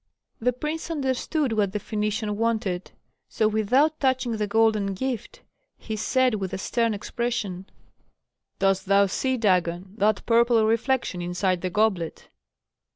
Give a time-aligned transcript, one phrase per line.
[0.39, 2.89] The prince understood what the Phœnician wanted;
[3.29, 5.43] so, without touching the golden gift,
[5.77, 7.67] he said with a stern expression,
[8.57, 12.29] "Dost thou see, Dagon, that purple reflection inside the goblet?"